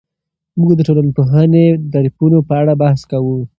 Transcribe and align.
موږ 0.59 0.71
د 0.75 0.81
ټولنپوهنې 0.87 1.65
د 1.73 1.83
تعریفونو 1.93 2.37
په 2.47 2.53
اړه 2.61 2.73
بحث 2.81 3.01
کوو. 3.11 3.37